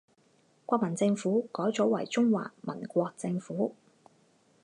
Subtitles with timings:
[0.65, 3.75] 国民政府改组为中华民国政府。